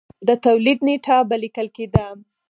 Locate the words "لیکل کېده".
1.43-2.05